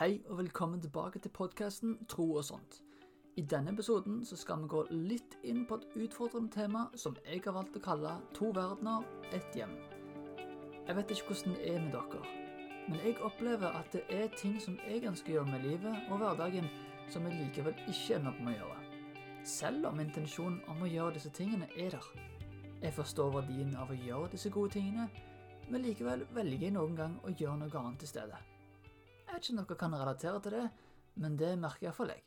[0.00, 2.78] Hei og velkommen tilbake til podkasten Tro og sånt.
[3.36, 7.42] I denne episoden så skal vi gå litt inn på et utfordrende tema som jeg
[7.44, 9.04] har valgt å kalle To verdener,
[9.36, 9.74] ett hjem.
[10.86, 12.20] Jeg vet ikke hvordan det er med dere,
[12.86, 16.22] men jeg opplever at det er ting som jeg ønsker å gjøre med livet og
[16.22, 16.70] hverdagen,
[17.12, 19.02] som jeg likevel ikke ender opp med å gjøre.
[19.44, 22.08] Selv om intensjonen om å gjøre disse tingene er der.
[22.86, 25.10] Jeg forstår verdien av å gjøre disse gode tingene,
[25.68, 28.40] men likevel velger jeg noen gang å gjøre noe annet i stedet.
[29.30, 30.68] Jeg vet ikke om dere kan relatere til det,
[31.22, 32.24] men det merker iallfall jeg.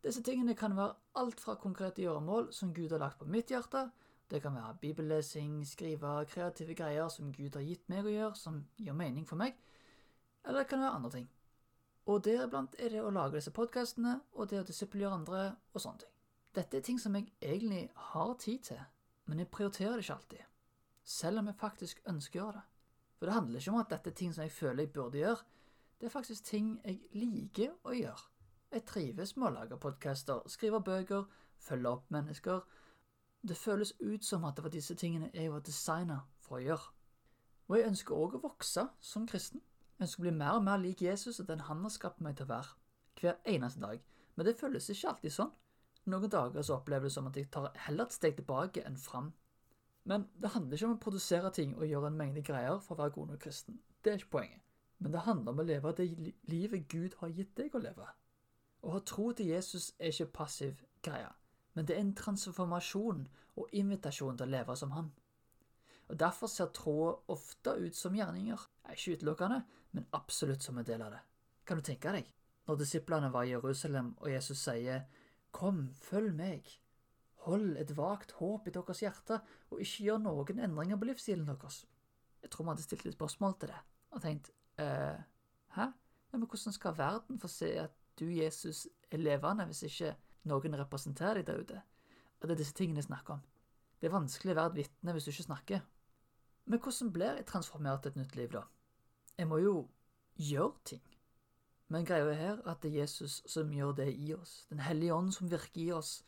[0.00, 3.90] Disse tingene kan være alt fra konkrete gjøremål som Gud har lagt på mitt hjerte,
[4.30, 8.62] det kan være bibellesing, skrive kreative greier som Gud har gitt meg å gjøre, som
[8.80, 9.60] gir mening for meg,
[10.44, 11.28] eller det kan være andre ting.
[12.08, 15.42] Og deriblant er det å lage disse podkastene, og det å disippelgjøre andre,
[15.74, 16.14] og sånne ting.
[16.56, 18.80] Dette er ting som jeg egentlig har tid til,
[19.28, 20.46] men jeg prioriterer det ikke alltid.
[21.04, 22.66] Selv om jeg faktisk ønsker å gjøre det.
[23.18, 25.44] For det handler ikke om at dette er ting som jeg føler jeg burde gjøre,
[26.00, 28.26] det er faktisk ting jeg liker å gjøre.
[28.72, 31.24] Jeg trives med å lage podkaster, skrive bøker,
[31.58, 32.60] følge opp mennesker.
[33.48, 36.92] Det føles ut som at det var disse tingene jeg var designa for å gjøre.
[37.68, 39.62] Og jeg ønsker òg å vokse som kristen.
[39.96, 42.36] Jeg ønsker å bli mer og mer lik Jesus og den han har skapt meg
[42.36, 42.76] til å være,
[43.20, 44.04] hver eneste dag.
[44.36, 45.50] Men det føles ikke alltid sånn.
[46.08, 49.32] Noen dager så opplever det som at jeg tar heller et steg tilbake enn fram.
[50.08, 53.02] Men det handler ikke om å produsere ting og gjøre en mengde greier for å
[53.02, 53.82] være god nok kristen.
[54.04, 54.67] Det er ikke poenget.
[54.98, 56.08] Men det handler om å leve det
[56.50, 58.06] livet Gud har gitt deg å leve.
[58.82, 61.30] Å ha tro til Jesus er ikke passiv greie,
[61.74, 63.24] men det er en transformasjon
[63.58, 65.12] og invitasjon til å leve som han.
[66.08, 68.58] Og Derfor ser tråd ofte ut som gjerninger.
[68.92, 69.62] Ikke utelukkende,
[69.92, 71.20] men absolutt som en del av det.
[71.68, 72.30] Kan du tenke deg,
[72.66, 75.04] når disiplene var i Jerusalem og Jesus sier
[75.52, 76.66] Kom, følg meg.
[77.46, 79.38] Hold et vagt håp i deres hjerte,
[79.70, 81.82] og ikke gjør noen endringer på livsstilen deres.
[82.42, 83.80] Jeg tror vi hadde stilt litt spørsmål til det,
[84.12, 85.18] og tenkt eh,
[85.76, 85.86] Hæ?
[86.32, 90.14] Ja, men hvordan skal verden få se at du, Jesus, er levende hvis ikke
[90.48, 91.82] noen representerer deg der ute?
[92.40, 93.44] Og det er disse tingene jeg snakker om.
[94.00, 95.86] Det er vanskelig å være et vitne hvis du ikke snakker.
[96.68, 98.64] Men hvordan blir jeg transformert til et nytt liv, da?
[99.38, 99.74] Jeg må jo
[100.36, 101.04] gjøre ting.
[101.88, 104.66] Men greia er her at det er Jesus som gjør det i oss.
[104.68, 106.18] Den hellige ånd som virker i oss.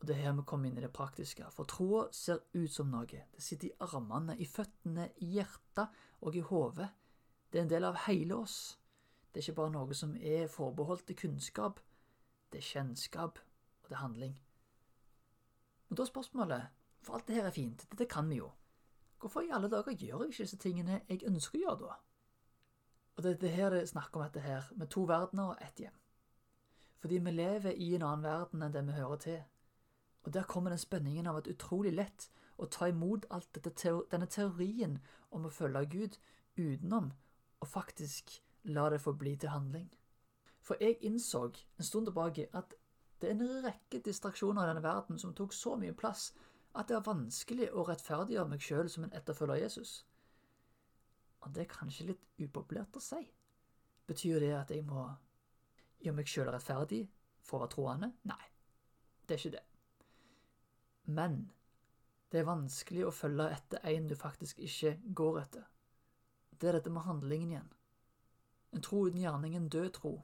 [0.00, 1.46] Og det er her vi kommer inn i det praktiske.
[1.54, 3.06] For troa ser ut som noe.
[3.08, 6.90] Det sitter i armene, i føttene, i hjertet og i hodet.
[7.54, 8.80] Det er en del av hele oss.
[9.30, 11.76] Det er ikke bare noe som er forbeholdt til kunnskap.
[12.50, 13.38] Det er kjennskap,
[13.82, 14.32] og det er handling.
[15.86, 16.66] Men da er spørsmålet,
[17.06, 18.50] for alt det her er fint, dette kan vi jo,
[19.20, 21.94] hvorfor i alle dager gjør jeg ikke disse tingene jeg ønsker å gjøre da?
[23.14, 25.62] Og det er det her det er snakk om dette her, med to verdener og
[25.62, 26.04] ett hjem.
[26.98, 29.42] Fordi vi lever i en annen verden enn det vi hører til.
[30.26, 34.26] Og der kommer den spenningen av at utrolig lett å ta imot alt dette, denne
[34.26, 34.98] teorien
[35.30, 36.24] om å følge Gud
[36.58, 37.14] utenom
[37.64, 39.88] og faktisk la det få bli til handling.
[40.64, 41.44] For jeg innså
[41.78, 42.74] en stund tilbake at
[43.20, 46.32] det er en rekke distraksjoner i denne verden som tok så mye plass
[46.74, 49.92] at det var vanskelig å rettferdiggjøre meg sjøl som en etterfølger av Jesus.
[51.44, 53.20] Og det er kanskje litt upopulært å si.
[54.08, 55.06] Betyr det at jeg må
[56.02, 57.04] gjøre meg sjøl rettferdig
[57.44, 58.10] for å være troende?
[58.28, 58.42] Nei,
[59.24, 59.64] det er ikke det.
[61.14, 61.38] Men
[62.32, 65.73] det er vanskelig å følge etter en du faktisk ikke går etter
[66.60, 67.74] det er dette med handlingen igjen.
[68.74, 70.14] En tro uten gjerning, en død tro.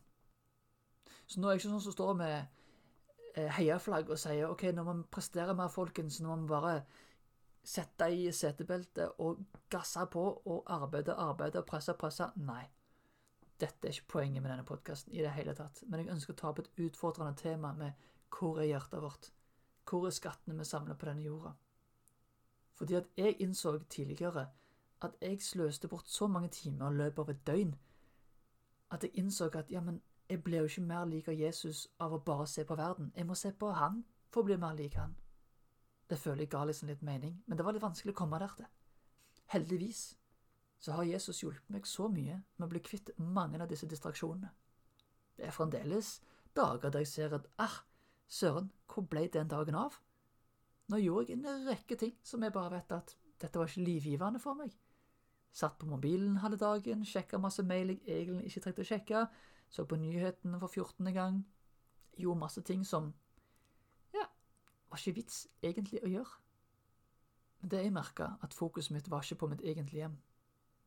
[1.26, 2.34] Så nå er jeg ikke sånn som står med
[3.36, 6.18] eh, heiaflagg og sier ok, nå må vi prestere mer, folkens.
[6.20, 6.74] Nå må vi bare
[7.62, 12.30] sette i setebeltet og gasse på og arbeide, arbeide og presse, presse.
[12.42, 12.64] Nei.
[13.60, 15.82] Dette er ikke poenget med denne podkasten i det hele tatt.
[15.86, 19.30] Men jeg ønsker å ta opp et utfordrende tema med hvor er hjertet vårt?
[19.90, 21.52] Hvor er skattene vi samler på denne jorda?
[22.80, 24.46] Fordi at jeg innså tidligere
[25.02, 27.72] at jeg sløste bort så mange timer i løpet av et døgn
[28.90, 32.14] at jeg innså at ja, men jeg ble jo ikke mer lik av Jesus av
[32.14, 33.12] å bare se på verden.
[33.16, 35.14] Jeg må se på han for å bli mer lik han.
[36.10, 38.54] Det føler jeg ga liksom litt mening, men det var litt vanskelig å komme der
[38.58, 38.66] til.
[39.54, 40.02] Heldigvis
[40.80, 44.50] så har Jesus hjulpet meg så mye med å bli kvitt mange av disse distraksjonene.
[45.36, 46.18] Det er fremdeles
[46.56, 47.80] dager der jeg ser at ah,
[48.26, 49.98] søren, hvor ble den dagen av?
[50.90, 54.42] Nå gjorde jeg en rekke ting som jeg bare vet at dette var ikke livgivende
[54.42, 54.74] for meg.
[55.52, 59.24] Satt på mobilen halve dagen, sjekka masse mail jeg egentlig ikke trengte å sjekke,
[59.70, 61.10] så på nyhetene for 14.
[61.14, 61.40] gang,
[62.18, 63.10] gjorde masse ting som
[64.14, 64.26] ja,
[64.90, 66.38] var ikke vits egentlig å gjøre.
[67.60, 70.16] Men det jeg merka, at fokuset mitt var ikke på mitt egentlige hjem.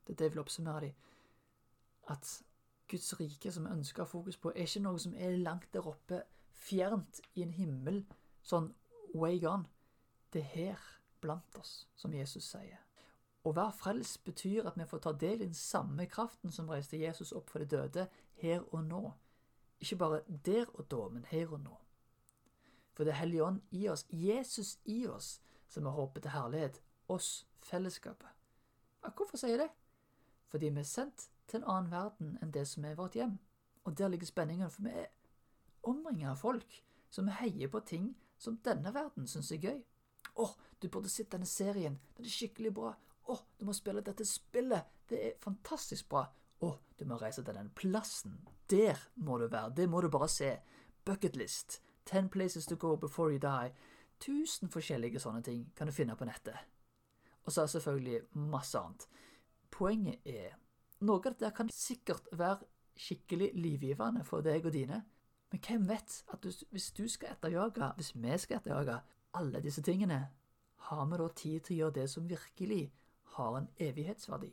[0.04, 0.94] Det er det jeg vil oppsummere de.
[2.12, 2.32] At
[2.90, 5.70] Guds rike som jeg ønsker å ha fokus på, er ikke noe som er langt
[5.74, 6.24] der oppe,
[6.54, 8.04] fjernt i en himmel,
[8.44, 8.72] sånn
[9.14, 9.70] way gone.
[10.34, 10.90] Det er her
[11.22, 12.80] blant oss, som Jesus sier.
[13.44, 16.98] Å være frelst betyr at vi får ta del i den samme kraften som reiste
[16.98, 18.08] Jesus opp for de døde,
[18.40, 19.02] her og nå.
[19.84, 21.76] Ikke bare der og da, men her og nå.
[22.94, 27.48] For det Hellige Ånd i oss, Jesus i oss, som er håpet til herlighet, oss,
[27.60, 28.30] fellesskapet.
[29.04, 29.72] Ja, hvorfor sier jeg det?
[30.48, 33.40] Fordi vi er sendt til en annen verden enn det som er vårt hjem.
[33.84, 35.10] Og der ligger spenningen, for vi er
[35.84, 39.82] omringet av folk som heier på ting som denne verden syns er gøy.
[40.40, 40.46] Å,
[40.80, 42.94] du burde sett denne serien, den er skikkelig bra.
[43.30, 46.26] Å, du må spille dette spillet, det er fantastisk bra.
[46.64, 48.40] Å, du må reise til den plassen.
[48.72, 50.58] Der må du være, det må du bare se.
[51.06, 51.82] Bucketlist.
[52.06, 53.72] Ten places to go before you die.
[54.24, 56.58] Tusen forskjellige sånne ting kan du finne på nettet.
[57.44, 59.08] Og så er det selvfølgelig masse annet.
[59.72, 60.60] Poenget er
[61.04, 62.64] Noe av det kan sikkert være
[62.96, 65.02] skikkelig livgivende for deg og dine,
[65.52, 69.02] men hvem vet at hvis du skal etterjage, hvis vi skal etterjage
[69.36, 70.22] alle disse tingene,
[70.88, 72.86] har vi da tid til å gjøre det som virkelig
[73.38, 74.52] har en evighetsverdi?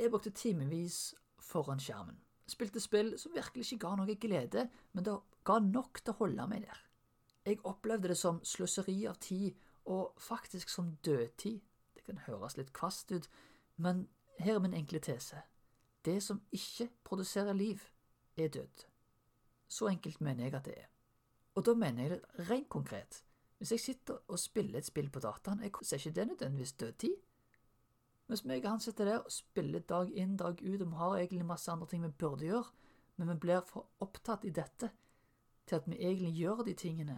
[0.00, 2.18] Jeg brukte timevis foran skjermen.
[2.48, 5.16] Spilte spill som virkelig ikke ga noe glede, men det
[5.46, 6.80] ga nok til å holde meg der.
[7.46, 9.54] Jeg opplevde det som sløseri av tid,
[9.84, 11.60] og faktisk som dødtid.
[11.94, 13.28] Det kan høres litt kvast ut,
[13.76, 14.06] men
[14.38, 15.42] her er min enkle tese.
[16.04, 17.82] Det som ikke produserer liv,
[18.36, 18.86] er død.
[19.68, 20.88] Så enkelt mener jeg at det er.
[21.54, 23.24] Og da mener jeg det rent konkret.
[23.58, 27.16] Hvis jeg sitter og spiller et spill på dataen, jeg ser ikke det nødvendigvis dødtid.
[28.30, 31.16] Mens meg og han sitter der og spiller dag inn, dag ut, og vi har
[31.18, 32.68] egentlig masse andre ting vi burde gjøre,
[33.16, 34.92] men vi blir for opptatt i dette
[35.66, 37.16] til at vi egentlig gjør de tingene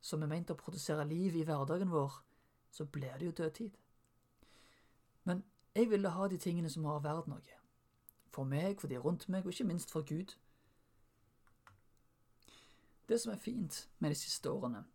[0.00, 2.16] som er ment å produsere liv i hverdagen vår,
[2.72, 3.76] så blir det jo dødtid.
[5.24, 7.60] Men jeg ville ha de tingene som har verdt noe.
[8.32, 10.32] For meg, for de rundt meg, og ikke minst for Gud.
[13.08, 14.86] Det som er fint med de siste årene,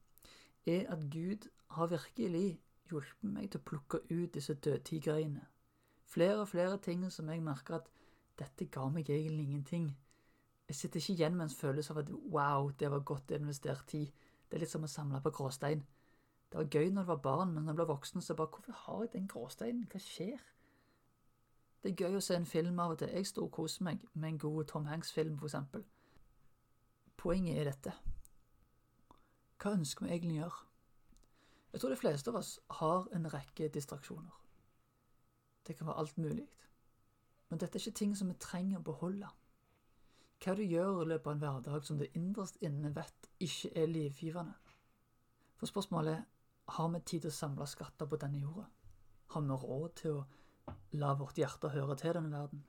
[0.66, 1.46] er at Gud
[1.78, 5.48] har virkelig hjulpet meg til å plukke ut disse dødtidgreiene.
[6.12, 7.90] Flere og flere ting som jeg merker at
[8.40, 9.92] dette ga meg egentlig ingenting.
[10.68, 14.08] Jeg sitter ikke igjen med en følelse av at wow, det var godt investert tid.
[14.48, 15.84] Det er litt som å samle på gråstein.
[16.52, 18.76] Det var gøy når du var barn, men når du ble voksen, så bare Hvorfor
[18.86, 19.88] har jeg den gråsteinen?
[19.92, 20.40] Hva skjer?
[21.84, 23.12] Det er gøy å se en film av og til.
[23.16, 25.86] Jeg storkoser meg med en god Tom Hanks-film, for eksempel.
[27.18, 27.94] Poenget er dette.
[29.62, 30.71] Hva ønsker vi egentlig å gjøre?
[31.72, 34.34] Jeg tror de fleste av oss har en rekke distraksjoner.
[35.68, 36.48] Det kan være alt mulig.
[37.50, 39.30] Men dette er ikke ting som vi trenger å beholde.
[40.42, 43.92] Hva du gjør i løpet av en hverdag som du innerst inne vet ikke er
[43.92, 44.54] livgivende.
[45.60, 46.24] For spørsmålet er
[46.72, 48.68] har vi tid til å samle skatter på denne jorda?
[49.34, 52.62] Har vi råd til å la vårt hjerte høre til denne verden?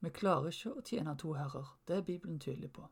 [0.00, 2.86] Vi klarer ikke å tjene to herrer, det er Bibelen tydelig på.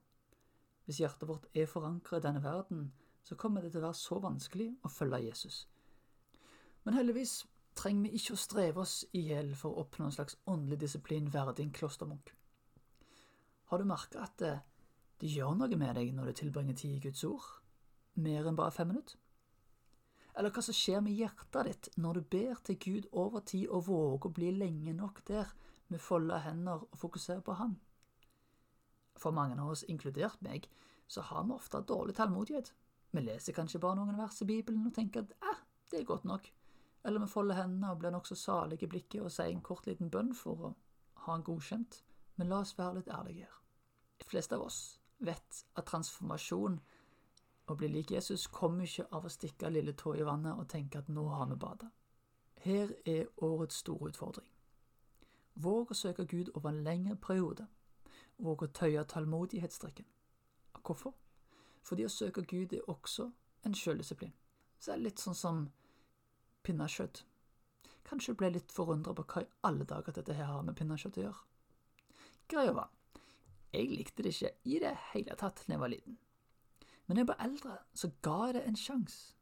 [0.85, 2.91] Hvis hjertet vårt er forankret i denne verden,
[3.29, 5.67] så kommer det til å være så vanskelig å følge Jesus.
[6.87, 7.43] Men heldigvis
[7.77, 11.29] trenger vi ikke å streve oss i hjel for å oppnå en slags åndelig disiplin
[11.35, 12.33] verdig en klostermunk.
[13.69, 14.55] Har du merka at det,
[15.21, 17.51] det, gjør noe med deg når du tilbringer tid i Guds ord?
[18.17, 19.21] Mer enn bare fem minutter?
[20.39, 23.89] Eller hva som skjer med hjertet ditt når du ber til Gud over tid og
[23.91, 25.53] våger å bli lenge nok der
[25.93, 27.77] med folda hender og fokusere på Han?
[29.19, 30.71] For mange av oss, inkludert meg,
[31.11, 32.73] så har vi ofte dårlig tålmodighet.
[33.11, 36.25] Vi leser kanskje bare noen vers i Bibelen og tenker at eh, det er godt
[36.29, 36.51] nok.
[37.05, 40.11] Eller vi folder hendene og blir nokså salige i blikket og sier en kort liten
[40.11, 40.75] bønn for å
[41.25, 42.03] ha en godkjent.
[42.37, 43.55] Men la oss være litt ærlige her.
[44.19, 46.79] De fleste av oss vet at transformasjon,
[47.69, 51.03] å bli lik Jesus, kommer ikke av å stikke lille tå i vannet og tenke
[51.03, 51.91] at nå har vi bada.
[52.65, 54.49] Her er årets store utfordring.
[55.55, 57.67] Våg å søke Gud over en lengre periode.
[58.39, 60.07] Våg å tøye tålmodighetsstrikken.
[60.81, 61.15] Hvorfor?
[61.89, 63.31] Fordi å søke Gud er også
[63.65, 64.35] en sjøldisiplin.
[64.79, 65.65] Så det er litt sånn som
[66.67, 67.23] pinnekjøtt.
[68.09, 71.19] Kanskje du ble litt forundra på hva i alle dager dette her har med pinnekjøtt
[71.19, 71.45] å gjøre.
[72.49, 72.93] Greia var,
[73.73, 76.17] jeg likte det ikke i det hele tatt da jeg var liten.
[77.07, 79.35] Men da jeg ble eldre, så ga jeg det en sjanse.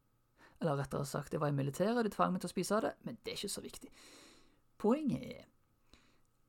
[0.60, 2.94] Eller rettere sagt, jeg var i militæret, de tvang meg til å spise av det,
[3.04, 3.90] men det er ikke så viktig.
[4.80, 5.44] Poenget er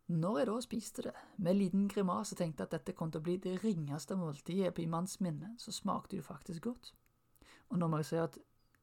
[0.08, 3.26] når jeg da spiste det, med en liten grimase tenkte at dette kom til å
[3.26, 6.94] bli det ringeste måltidet i manns minne, så smakte det faktisk godt.
[7.68, 8.38] Og nå må jeg si at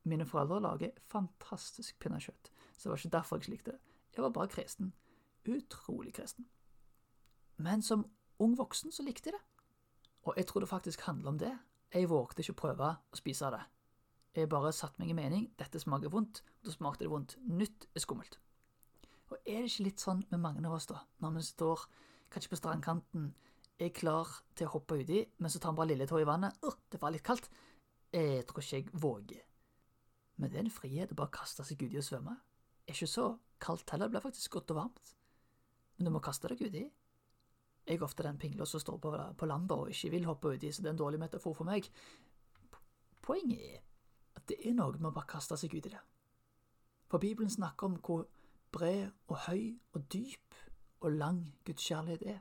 [0.05, 3.81] mine foreldre lager fantastisk pinnekjøtt, så det var ikke derfor jeg likte det.
[4.15, 4.93] Jeg var bare kresen.
[5.49, 6.47] Utrolig kresen.
[7.57, 8.05] Men som
[8.39, 9.43] ung voksen så likte jeg det.
[10.29, 11.55] Og jeg tror det faktisk handler om det.
[11.95, 13.65] Jeg vågte ikke å prøve å spise det.
[14.35, 17.37] Jeg bare satte meg i mening dette smaker vondt, og da smakte det vondt.
[17.49, 18.39] Nytt er skummelt.
[19.35, 21.81] Og er det ikke litt sånn med mange av oss, da, når vi står
[22.31, 23.33] kanskje på strandkanten,
[23.83, 26.55] er klar til å hoppe uti, men så tar vi bare lille tå i vannet.
[26.63, 27.49] Å, det var litt kaldt.
[28.15, 29.41] Jeg tror ikke jeg våger.
[30.39, 32.37] Men det er en frihet å bare kaste seg uti og svømme.
[32.87, 33.27] er ikke så
[33.59, 35.11] kaldt heller, det blir faktisk godt og varmt.
[35.97, 36.85] Men du må kaste deg uti.
[37.85, 40.71] Jeg er ofte den pingla som står på, på landet og ikke vil hoppe uti,
[40.73, 41.91] så det er en dårlig metafor for meg.
[43.25, 43.83] Poenget er
[44.39, 46.01] at det er noe med å bare kaste seg ut i det.
[47.11, 48.29] For Bibelen snakker om hvor
[48.75, 50.59] bred og høy og dyp
[51.01, 52.41] og lang Guds kjærlighet er.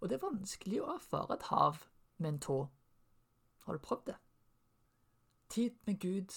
[0.00, 1.84] Og det er vanskelig å erfare et hav
[2.18, 2.58] med en tå.
[3.66, 4.16] Har du prøvd det?
[5.50, 6.34] Tid med Gud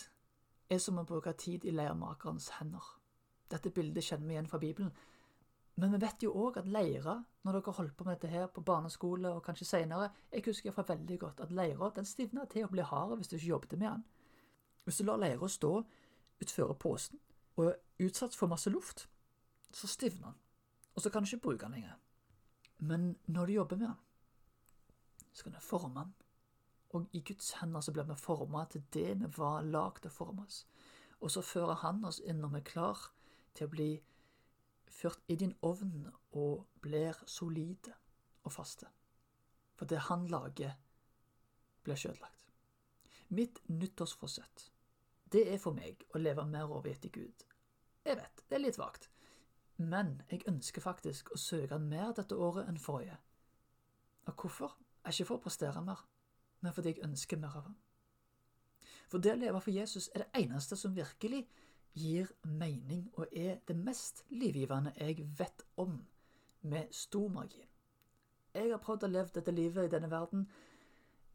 [0.69, 2.83] er som å bruke tid i leirmakerens hender.
[3.51, 4.93] Dette bildet kjenner vi igjen fra Bibelen.
[5.75, 8.61] Men vi vet jo òg at leira, når dere holdt på med dette her på
[8.61, 12.71] barneskole og kanskje seinere Jeg husker iallfall veldig godt at leira den stivna til å
[12.71, 14.03] bli hard hvis du ikke jobbet med den.
[14.83, 15.73] Hvis du lar leira stå
[16.43, 17.19] utfor posen
[17.55, 19.09] og utsatt for masse luft,
[19.73, 20.39] så stivner den,
[20.95, 21.99] og så kan du ikke bruke den lenger.
[22.77, 23.99] Men når du jobber med den,
[25.33, 26.13] så kan du forme den,
[26.89, 30.65] og i Guds hender så blir vi forma til det vi var lagd å formes.
[31.19, 32.99] Og så fører Han oss inn når vi er klar
[33.55, 33.87] til å bli
[34.93, 37.95] ført i din ovn og blir solide
[38.43, 38.89] og faste.
[39.73, 40.75] For det han lager,
[41.83, 42.45] blir skjødlagt.
[43.33, 44.69] Mitt nyttårsforsett,
[45.33, 47.45] det er for meg å leve mer over etter Gud.
[48.03, 49.09] Jeg vet, det er litt vagt,
[49.77, 53.15] men jeg ønsker faktisk å søke mer dette året enn forrige.
[54.27, 54.75] Og hvorfor?
[55.03, 55.99] Er ikke for å prestere mer,
[56.63, 57.75] men fordi jeg ønsker mer av ham.
[59.11, 61.43] For det å leve for Jesus er det eneste som virkelig
[61.93, 65.99] gir mening og er det mest livgivende jeg vet om,
[66.61, 67.67] med stor margin.
[68.53, 70.45] Jeg har prøvd å leve dette livet i denne verden.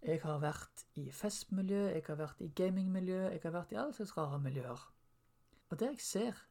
[0.01, 3.97] Jeg har vært i festmiljø, jeg har vært i gamingmiljø, jeg har vært i alle
[3.97, 4.85] slags rare miljøer.
[5.69, 6.48] Og det jeg ser,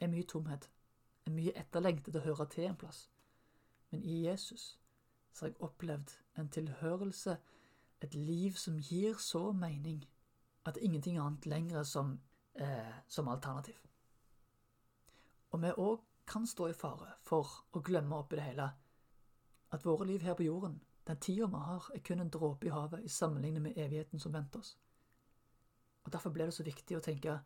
[0.00, 0.70] er mye tomhet.
[1.26, 3.08] Er mye etterlengtet å høre til en plass.
[3.90, 4.78] Men i Jesus
[5.32, 7.38] så har jeg opplevd en tilhørelse,
[8.00, 10.04] et liv som gir så mening
[10.66, 12.18] at ingenting annet lenger som
[12.58, 13.74] eh, som alternativ.
[15.50, 18.68] Og vi òg kan stå i fare for å glemme oppi det hele
[19.72, 22.72] at våre liv her på jorden, den tida vi har, er kun en dråpe i
[22.72, 24.76] havet i sammenligning med evigheten som venter oss.
[26.04, 27.38] Og Derfor ble det så viktig å tenke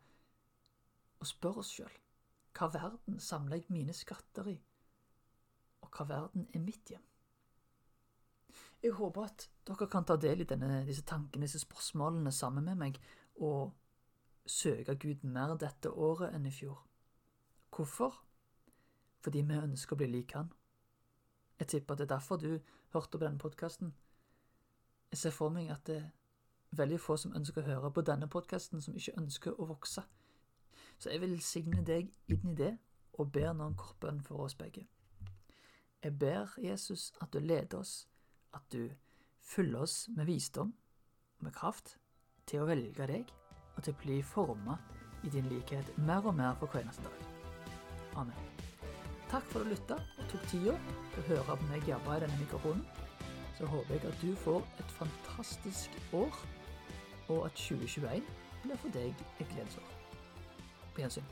[1.19, 2.02] og spørre oss sjøl
[2.53, 4.55] hva verden samler jeg mine skatter i,
[5.81, 7.03] og hva verden er mitt hjem?
[8.83, 12.75] Jeg håper at dere kan ta del i denne, disse tankene, disse spørsmålene sammen med
[12.81, 12.99] meg,
[13.39, 13.71] og
[14.45, 16.81] søke Gud mer dette året enn i fjor.
[17.73, 18.19] Hvorfor?
[19.23, 20.51] Fordi vi ønsker å bli lik Han.
[21.59, 22.59] Jeg tipper at det er derfor du
[22.93, 23.93] hørte på denne podkasten.
[25.11, 26.11] Jeg ser for meg at det er
[26.75, 30.03] veldig få som ønsker å høre på denne podkasten, som ikke ønsker å vokse.
[30.97, 32.73] Så jeg vil signe deg inn i det,
[33.19, 34.87] og ber nå en kort bønn for oss begge.
[36.03, 38.07] Jeg ber Jesus at du leder oss,
[38.53, 38.89] at du
[39.41, 40.73] fyller oss med visdom
[41.39, 41.97] med kraft
[42.47, 43.31] til å velge deg
[43.75, 44.77] og til å bli forma
[45.23, 47.25] i din likhet mer og mer for hver eneste dag.
[48.19, 48.51] Amen.
[49.31, 50.75] Takk for at du lytta og tok tida
[51.13, 52.85] til å høre på meg jabbe i denne mikrofonen.
[53.57, 56.39] Så håper jeg at du får et fantastisk år,
[57.29, 58.31] og at 2021
[58.63, 60.02] blir for deg et gledesår.
[60.93, 61.23] På gjensyn.